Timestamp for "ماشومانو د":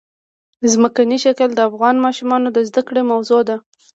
2.05-2.59